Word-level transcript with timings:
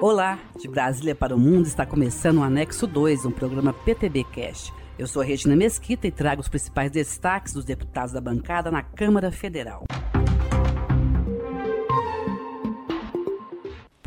Olá, 0.00 0.38
de 0.56 0.68
Brasília 0.68 1.12
para 1.12 1.34
o 1.34 1.38
Mundo 1.38 1.66
está 1.66 1.84
começando 1.84 2.38
o 2.38 2.42
Anexo 2.44 2.86
2, 2.86 3.26
um 3.26 3.32
programa 3.32 3.72
PTB 3.72 4.22
Cast. 4.32 4.72
Eu 4.96 5.08
sou 5.08 5.20
Regina 5.20 5.56
Mesquita 5.56 6.06
e 6.06 6.12
trago 6.12 6.40
os 6.40 6.48
principais 6.48 6.88
destaques 6.88 7.52
dos 7.52 7.64
deputados 7.64 8.12
da 8.12 8.20
bancada 8.20 8.70
na 8.70 8.80
Câmara 8.80 9.32
Federal. 9.32 9.84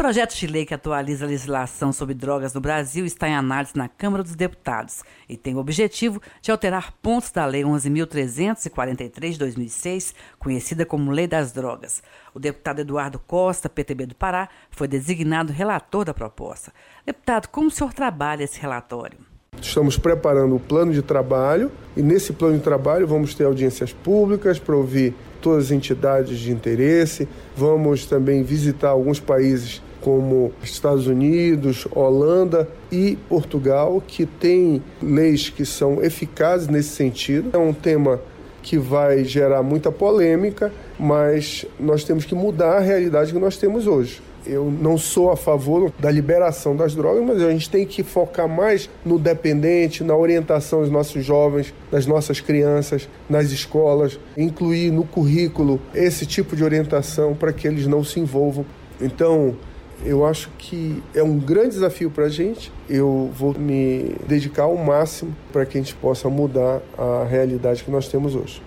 Projeto 0.02 0.34
de 0.34 0.48
lei 0.48 0.66
que 0.66 0.74
atualiza 0.74 1.26
a 1.26 1.28
legislação 1.28 1.94
sobre 1.94 2.16
drogas 2.16 2.56
no 2.56 2.60
Brasil 2.60 3.06
está 3.06 3.30
em 3.30 3.36
análise 3.36 3.74
na 3.76 3.88
Câmara 3.88 4.24
dos 4.24 4.34
Deputados 4.34 5.04
e 5.30 5.38
tem 5.38 5.54
o 5.54 5.60
objetivo 5.60 6.20
de 6.42 6.50
alterar 6.50 6.92
pontos 7.04 7.30
da 7.30 7.46
Lei 7.46 7.62
11.343 7.62 9.34
de 9.34 9.38
2006, 9.38 10.16
conhecida 10.40 10.88
como 10.88 11.12
Lei 11.12 11.28
das 11.28 11.52
Drogas. 11.52 12.02
O 12.34 12.40
deputado 12.40 12.80
Eduardo 12.80 13.20
Costa, 13.20 13.70
PTB 13.70 14.08
do 14.08 14.16
Pará, 14.16 14.50
foi 14.72 14.88
designado 14.88 15.54
relator 15.54 16.04
da 16.04 16.16
proposta. 16.16 16.73
Deputado, 17.06 17.48
como 17.50 17.68
o 17.68 17.72
senhor 17.72 17.94
trabalha 17.94 18.44
esse 18.44 18.59
relatório? 18.59 19.20
Estamos 19.62 20.00
preparando 20.00 20.56
o 20.56 20.59
plano 20.59 20.92
de 20.92 21.04
trabalho 21.04 21.72
e 21.95 22.02
nesse 22.02 22.34
plano 22.34 22.58
de 22.58 22.64
trabalho 22.64 23.06
vamos 23.06 23.36
ter 23.36 23.44
audiências 23.44 23.94
públicas 23.94 24.58
para 24.58 24.76
ouvir 24.76 25.14
todas 25.40 25.66
as 25.66 25.72
entidades 25.72 26.40
de 26.40 26.52
interesse, 26.52 27.28
vamos 27.56 28.08
também 28.08 28.42
visitar 28.42 28.90
alguns 28.90 29.20
países 29.20 29.80
como 30.02 30.52
Estados 30.64 31.08
Unidos, 31.08 31.88
Holanda 31.91 32.68
e 32.92 33.18
Portugal, 33.30 34.04
que 34.05 34.26
têm 34.26 34.82
leis 35.02 35.50
que 35.50 35.66
são 35.66 36.04
eficazes 36.04 36.68
nesse 36.68 36.90
sentido. 36.90 37.52
É 37.54 37.58
um 37.58 37.73
tema 37.73 38.20
que 38.62 38.78
vai 38.78 39.23
gerar 39.23 39.64
muita 39.64 39.92
polêmica, 39.92 40.72
mas 41.00 41.66
nós 41.80 42.04
temos 42.04 42.26
que 42.26 42.36
mudar 42.36 42.78
a 42.78 42.80
realidade 42.80 43.34
que 43.34 43.40
nós 43.40 43.58
temos 43.58 43.88
hoje. 43.88 44.22
Eu 44.45 44.72
não 44.72 44.98
sou 44.98 45.32
a 45.32 45.38
favor 45.38 45.92
da 46.00 46.09
liberação 46.09 46.76
das 46.76 46.95
drogas, 46.95 47.23
mas 47.23 47.42
a 47.42 47.52
gente 47.52 47.70
tem 47.70 47.86
que 47.86 48.03
focar 48.03 48.47
mais 48.47 48.90
no 49.06 49.20
dependente, 49.20 50.03
na 50.03 50.16
orientação 50.16 50.81
dos 50.81 50.90
nossos 50.90 51.23
jovens, 51.23 51.73
das 51.92 52.08
nossas 52.08 52.40
crianças, 52.40 53.08
nas 53.30 53.52
escolas, 53.52 54.20
incluir 54.36 54.92
no 54.92 55.03
currículo 55.03 55.80
esse 55.94 56.25
tipo 56.25 56.56
de 56.56 56.64
orientação 56.64 57.36
para 57.36 57.53
que 57.53 57.68
eles 57.68 57.86
não 57.86 58.03
se 58.03 58.20
envolvam. 58.20 58.66
Então, 59.00 59.56
eu 60.05 60.25
acho 60.25 60.49
que 60.57 61.02
é 61.13 61.23
um 61.23 61.38
grande 61.39 61.69
desafio 61.69 62.09
para 62.09 62.25
a 62.25 62.30
gente. 62.30 62.71
Eu 62.89 63.31
vou 63.33 63.57
me 63.57 64.16
dedicar 64.27 64.63
ao 64.63 64.75
máximo 64.75 65.35
para 65.52 65.66
que 65.66 65.77
a 65.77 65.81
gente 65.81 65.95
possa 65.95 66.30
mudar 66.30 66.81
a 66.97 67.25
realidade 67.25 67.83
que 67.83 67.91
nós 67.91 68.07
temos 68.07 68.35
hoje. 68.35 68.61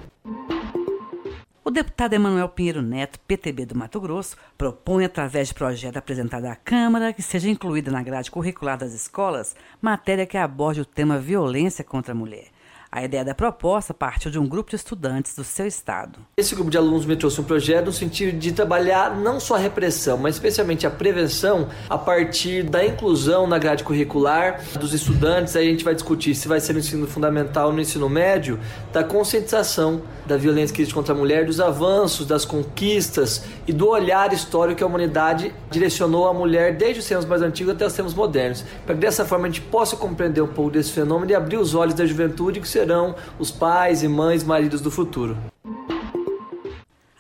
O 1.65 1.71
deputado 1.71 2.13
Emanuel 2.13 2.49
Pinheiro 2.51 2.83
Neto, 2.83 3.19
PTB 3.21 3.65
do 3.65 3.75
Mato 3.75 3.99
Grosso, 3.99 4.37
propõe, 4.57 5.07
através 5.07 5.49
de 5.49 5.55
projeto 5.55 5.97
apresentado 5.97 6.45
à 6.45 6.55
Câmara, 6.55 7.13
que 7.13 7.23
seja 7.23 7.49
incluída 7.49 7.91
na 7.91 8.03
grade 8.03 8.31
curricular 8.31 8.77
das 8.77 8.93
escolas 8.93 9.57
matéria 9.81 10.27
que 10.27 10.37
aborde 10.37 10.83
o 10.83 10.85
tema 10.85 11.19
violência 11.19 11.83
contra 11.83 12.13
a 12.13 12.15
mulher. 12.15 12.54
A 12.97 13.03
ideia 13.03 13.25
da 13.25 13.35
proposta 13.35 13.93
partiu 13.93 14.31
de 14.31 14.39
um 14.39 14.47
grupo 14.47 14.71
de 14.71 14.77
estudantes 14.77 15.35
do 15.35 15.43
seu 15.43 15.67
estado. 15.67 16.21
Esse 16.37 16.55
grupo 16.55 16.71
de 16.71 16.79
alunos 16.79 17.05
me 17.05 17.17
trouxe 17.17 17.41
um 17.41 17.45
projeto 17.45 17.87
no 17.87 17.93
sentido 17.93 18.39
de 18.39 18.53
trabalhar 18.53 19.17
não 19.17 19.41
só 19.41 19.57
a 19.57 19.59
repressão, 19.59 20.17
mas 20.17 20.37
especialmente 20.37 20.87
a 20.87 20.91
prevenção 20.93 21.69
a 21.91 21.99
partir 21.99 22.63
da 22.63 22.87
inclusão 22.87 23.49
na 23.49 23.59
grade 23.59 23.83
curricular 23.83 24.63
dos 24.79 24.95
estudantes. 24.95 25.57
Aí 25.57 25.67
a 25.67 25.71
gente 25.73 25.83
vai 25.83 25.93
discutir 25.93 26.37
se 26.37 26.47
vai 26.47 26.61
ser 26.61 26.73
no 26.73 26.79
ensino 26.79 27.05
fundamental 27.09 27.67
ou 27.67 27.73
no 27.73 27.81
ensino 27.81 28.09
médio, 28.09 28.61
da 28.93 29.03
conscientização 29.03 30.01
da 30.25 30.37
violência 30.37 30.75
que 30.75 30.81
existe 30.81 30.95
contra 30.95 31.13
a 31.13 31.17
mulher, 31.17 31.45
dos 31.45 31.61
avanços, 31.61 32.27
das 32.27 32.45
conquistas 32.45 33.45
e 33.67 33.73
do 33.73 33.89
olhar 33.89 34.33
histórico 34.33 34.79
que 34.79 34.85
a 34.85 34.87
humanidade 34.87 35.53
direcionou 35.69 36.29
à 36.29 36.33
mulher 36.33 36.77
desde 36.77 37.01
os 37.01 37.07
tempos 37.07 37.25
mais 37.27 37.43
antigos 37.43 37.75
até 37.75 37.85
os 37.85 37.93
tempos 37.93 38.15
modernos, 38.15 38.65
para 38.87 38.95
que 38.95 39.01
dessa 39.01 39.25
forma 39.25 39.47
a 39.47 39.51
gente 39.51 39.63
possa 39.63 39.97
compreender 39.97 40.41
um 40.41 40.47
pouco 40.47 40.71
desse 40.71 40.93
fenômeno 40.93 41.33
e 41.33 41.35
abrir 41.35 41.57
os 41.57 41.75
olhos 41.75 41.95
da 41.95 42.07
juventude 42.07 42.61
que 42.61 42.69
serão 42.85 43.17
os 43.39 43.51
pais 43.51 44.03
e 44.03 44.09
mães, 44.09 44.45
maridos 44.45 44.83
do 44.83 44.91
futuro. 44.91 45.39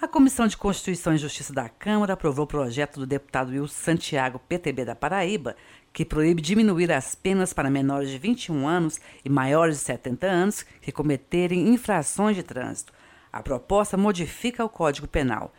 A 0.00 0.06
Comissão 0.06 0.46
de 0.46 0.58
Constituição 0.58 1.14
e 1.14 1.18
Justiça 1.18 1.54
da 1.54 1.70
Câmara 1.70 2.12
aprovou 2.12 2.44
o 2.44 2.48
projeto 2.48 3.00
do 3.00 3.06
deputado 3.06 3.50
Wilson 3.50 3.74
Santiago, 3.74 4.38
PTB 4.46 4.84
da 4.84 4.94
Paraíba, 4.94 5.56
que 5.90 6.04
proíbe 6.04 6.42
diminuir 6.42 6.92
as 6.92 7.14
penas 7.14 7.54
para 7.54 7.70
menores 7.70 8.10
de 8.10 8.18
21 8.18 8.68
anos 8.68 9.00
e 9.24 9.30
maiores 9.30 9.78
de 9.78 9.84
70 9.84 10.26
anos 10.26 10.62
que 10.82 10.92
cometerem 10.92 11.68
infrações 11.68 12.36
de 12.36 12.42
trânsito. 12.42 12.92
A 13.32 13.42
proposta 13.42 13.96
modifica 13.96 14.62
o 14.62 14.68
Código 14.68 15.08
Penal. 15.08 15.50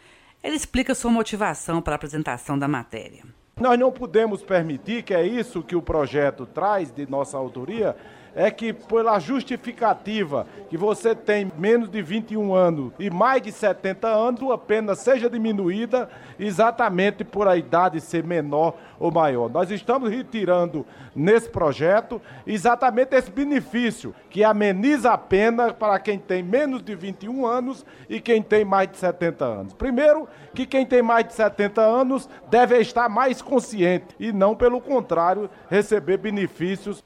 Ele 0.44 0.56
explica 0.56 0.94
sua 0.94 1.10
motivação 1.10 1.82
para 1.82 1.96
a 1.96 1.98
apresentação 1.98 2.60
da 2.60 2.68
matéria. 2.68 3.24
Nós 3.60 3.80
não 3.80 3.92
podemos 3.92 4.44
permitir, 4.44 5.02
que 5.02 5.14
é 5.14 5.26
isso 5.26 5.64
que 5.64 5.76
o 5.76 5.82
projeto 5.82 6.46
traz 6.46 6.92
de 6.92 7.10
nossa 7.10 7.38
autoria, 7.38 7.96
é 8.36 8.52
que 8.52 8.74
pela 8.74 9.18
justificativa 9.18 10.46
que 10.70 10.78
você 10.78 11.16
tem 11.16 11.50
menos 11.58 11.90
de 11.90 12.02
21 12.02 12.54
anos 12.54 12.92
e 13.00 13.10
mais 13.10 13.42
de 13.42 13.52
70 13.52 14.08
anos, 14.08 14.52
a 14.52 14.58
pena 14.58 14.94
seja 14.94 15.30
diminuída 15.30 16.10
exatamente 16.38 17.24
por 17.24 17.48
a 17.48 17.56
idade 17.56 18.02
ser 18.02 18.24
menor 18.24 18.76
ou 19.00 19.12
maior. 19.12 19.50
Nós 19.50 19.72
estamos 19.72 20.10
retirando 20.10 20.86
nesse 21.16 21.50
projeto 21.50 22.22
exatamente 22.46 23.16
esse 23.16 23.32
benefício 23.32 24.14
que 24.30 24.44
ameniza 24.44 25.12
a 25.12 25.18
pena 25.18 25.74
para 25.74 25.98
quem 26.00 26.20
tem 26.20 26.44
menos 26.44 26.84
de 26.84 26.94
21 26.94 27.46
anos 27.46 27.86
e 28.10 28.20
quem 28.20 28.42
tem 28.42 28.66
mais 28.66 28.90
de 28.90 28.98
70 28.98 29.46
anos. 29.46 29.74
Primeiro, 29.74 30.28
que 30.54 30.66
quem 30.66 30.86
tem 30.86 31.02
mais 31.02 31.26
de 31.26 31.34
70 31.34 31.82
anos 31.82 32.30
deve 32.50 32.78
estar 32.80 33.08
mais 33.08 33.42
consciente 33.42 34.16
e 34.20 34.34
não, 34.34 34.56
pelo 34.56 34.82
contrário, 34.82 35.50
receber 35.70 36.18
benefícios 36.18 37.04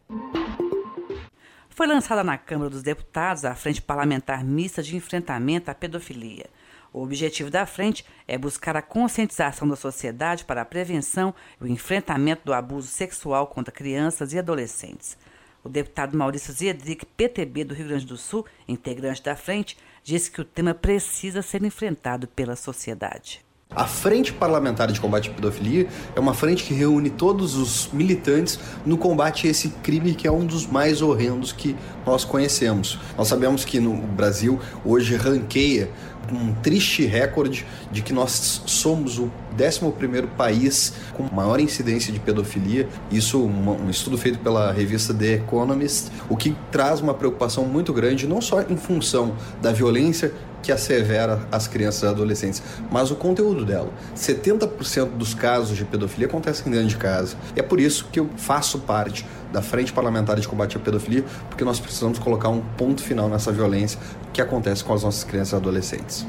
foi 1.79 1.87
lançada 1.87 2.25
na 2.25 2.37
Câmara 2.37 2.69
dos 2.69 2.83
Deputados 2.83 3.45
a 3.45 3.55
Frente 3.55 3.81
Parlamentar 3.81 4.43
Mista 4.43 4.83
de 4.83 4.97
Enfrentamento 4.97 5.71
à 5.71 5.73
Pedofilia. 5.73 6.47
O 6.91 7.01
objetivo 7.01 7.49
da 7.49 7.65
frente 7.65 8.05
é 8.27 8.37
buscar 8.37 8.75
a 8.75 8.81
conscientização 8.81 9.65
da 9.65 9.77
sociedade 9.77 10.43
para 10.43 10.61
a 10.61 10.65
prevenção 10.65 11.33
e 11.57 11.63
o 11.63 11.67
enfrentamento 11.69 12.41
do 12.43 12.53
abuso 12.53 12.89
sexual 12.89 13.47
contra 13.47 13.73
crianças 13.73 14.33
e 14.33 14.39
adolescentes. 14.39 15.17
O 15.63 15.69
deputado 15.69 16.17
Maurício 16.17 16.51
Ziedrick, 16.51 17.05
PTB 17.05 17.63
do 17.63 17.73
Rio 17.73 17.87
Grande 17.87 18.05
do 18.05 18.17
Sul, 18.17 18.45
integrante 18.67 19.23
da 19.23 19.37
frente, 19.37 19.77
disse 20.03 20.29
que 20.29 20.41
o 20.41 20.45
tema 20.45 20.73
precisa 20.73 21.41
ser 21.41 21.63
enfrentado 21.63 22.27
pela 22.27 22.57
sociedade. 22.57 23.48
A 23.75 23.85
Frente 23.85 24.33
Parlamentar 24.33 24.91
de 24.91 24.99
Combate 24.99 25.29
à 25.29 25.33
Pedofilia 25.33 25.87
é 26.15 26.19
uma 26.19 26.33
frente 26.33 26.63
que 26.63 26.73
reúne 26.73 27.11
todos 27.11 27.55
os 27.55 27.87
militantes 27.93 28.59
no 28.83 28.97
combate 28.97 29.45
a 29.45 29.51
esse 29.51 29.69
crime 29.83 30.15
que 30.15 30.27
é 30.27 30.31
um 30.31 30.43
dos 30.43 30.65
mais 30.65 31.03
horrendos 31.03 31.51
que 31.51 31.75
nós 32.03 32.25
conhecemos. 32.25 32.97
Nós 33.15 33.27
sabemos 33.27 33.63
que 33.63 33.79
no 33.79 33.95
Brasil 33.95 34.59
hoje 34.83 35.15
ranqueia 35.15 35.91
um 36.33 36.51
triste 36.55 37.05
recorde 37.05 37.63
de 37.91 38.01
que 38.01 38.11
nós 38.11 38.63
somos 38.65 39.19
o 39.19 39.31
11 39.53 40.27
país 40.35 40.93
com 41.13 41.23
maior 41.31 41.59
incidência 41.59 42.11
de 42.11 42.19
pedofilia. 42.19 42.87
Isso 43.11 43.39
um 43.39 43.89
estudo 43.89 44.17
feito 44.17 44.39
pela 44.39 44.71
revista 44.71 45.13
The 45.13 45.33
Economist, 45.33 46.11
o 46.27 46.35
que 46.35 46.55
traz 46.71 47.01
uma 47.01 47.13
preocupação 47.13 47.65
muito 47.65 47.93
grande 47.93 48.27
não 48.27 48.41
só 48.41 48.61
em 48.61 48.77
função 48.77 49.35
da 49.61 49.71
violência 49.71 50.33
que 50.61 50.71
assevera 50.71 51.47
as 51.51 51.67
crianças 51.67 52.03
e 52.03 52.07
adolescentes, 52.07 52.61
mas 52.91 53.11
o 53.11 53.15
conteúdo 53.15 53.65
dela. 53.65 53.91
70% 54.15 55.17
dos 55.17 55.33
casos 55.33 55.77
de 55.77 55.85
pedofilia 55.85 56.27
acontecem 56.27 56.71
dentro 56.71 56.87
de 56.87 56.97
casa. 56.97 57.37
E 57.55 57.59
é 57.59 57.63
por 57.63 57.79
isso 57.79 58.07
que 58.11 58.19
eu 58.19 58.29
faço 58.37 58.79
parte 58.79 59.25
da 59.51 59.61
Frente 59.61 59.91
Parlamentar 59.91 60.39
de 60.39 60.47
Combate 60.47 60.77
à 60.77 60.79
Pedofilia, 60.79 61.23
porque 61.47 61.63
nós 61.63 61.79
precisamos 61.79 62.19
colocar 62.19 62.49
um 62.49 62.61
ponto 62.61 63.01
final 63.01 63.29
nessa 63.29 63.51
violência 63.51 63.99
que 64.31 64.41
acontece 64.41 64.83
com 64.83 64.93
as 64.93 65.03
nossas 65.03 65.23
crianças 65.23 65.53
e 65.53 65.55
adolescentes. 65.55 66.25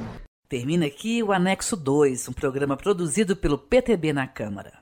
Termina 0.48 0.86
aqui 0.86 1.22
o 1.22 1.30
Anexo 1.30 1.76
2, 1.76 2.28
um 2.28 2.32
programa 2.32 2.76
produzido 2.76 3.36
pelo 3.36 3.56
PTB 3.56 4.12
na 4.12 4.26
Câmara. 4.26 4.72